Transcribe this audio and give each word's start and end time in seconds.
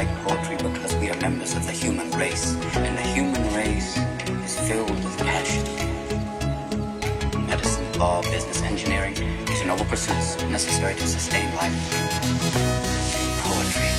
like 0.00 0.24
poetry 0.24 0.56
because 0.56 0.96
we 0.96 1.10
are 1.10 1.20
members 1.20 1.54
of 1.54 1.66
the 1.66 1.72
human 1.72 2.10
race, 2.12 2.54
and 2.74 2.96
the 2.96 3.02
human 3.02 3.44
race 3.54 3.98
is 4.46 4.58
filled 4.66 4.88
with 4.88 5.18
passion. 5.18 5.62
Medicine, 7.46 7.98
law, 7.98 8.22
business, 8.22 8.62
engineering, 8.62 9.14
these 9.44 9.60
are 9.60 9.66
noble 9.66 9.84
pursuits 9.84 10.42
necessary 10.44 10.94
to 10.94 11.06
sustain 11.06 11.54
life. 11.54 11.76
Poetry, 13.44 13.92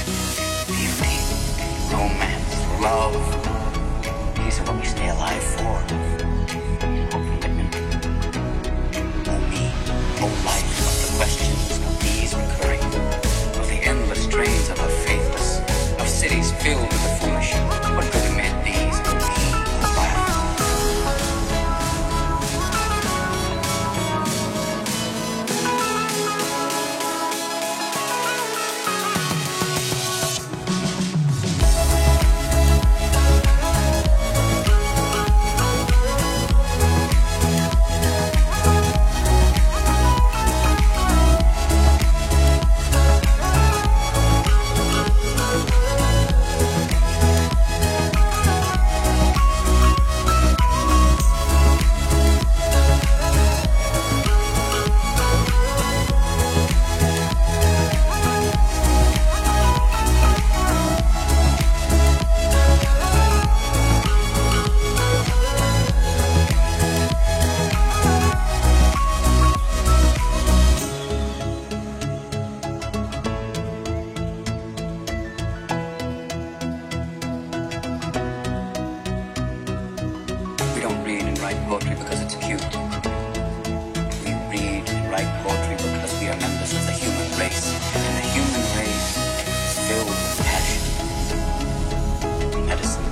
beauty, 0.73 1.17
romance, 1.93 2.51
love, 2.81 3.13
these 4.37 4.59
are 4.59 4.65
what 4.65 4.77
we 4.81 4.85
stay 4.87 5.09
alive 5.09 5.43
for. 5.43 6.10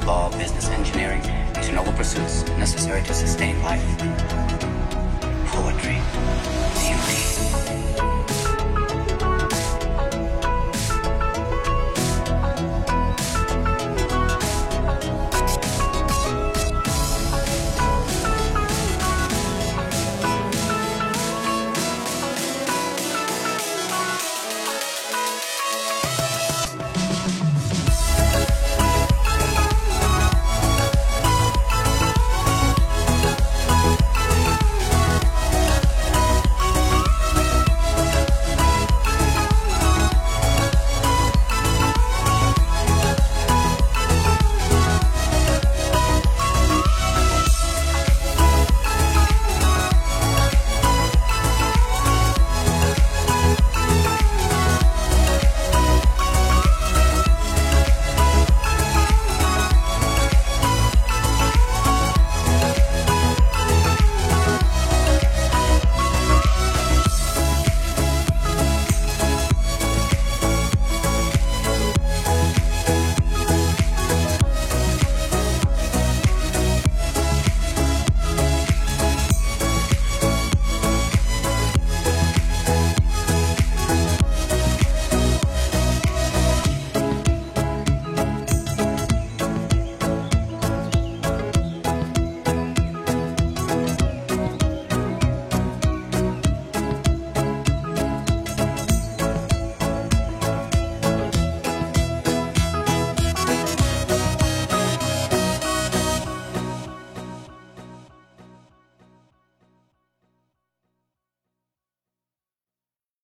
Law, 0.09 0.28
business, 0.40 0.68
engineering. 0.70 1.22
These 1.53 1.70
noble 1.72 1.94
pursuits 1.94 2.42
necessary 2.58 3.03
to 3.03 3.14
sustain 3.14 3.62
life. 3.62 3.86
Poetry, 5.53 5.97